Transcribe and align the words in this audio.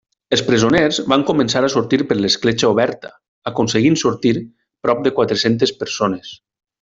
Els 0.35 0.41
presoners 0.45 0.99
van 1.11 1.25
començar 1.27 1.61
a 1.67 1.69
sortir 1.73 1.99
per 2.11 2.17
l'escletxa 2.21 2.71
oberta, 2.77 3.11
aconseguint 3.53 3.99
sortir 4.07 4.33
prop 4.89 5.05
de 5.09 5.13
quatre-centes 5.21 5.75
persones. 5.85 6.33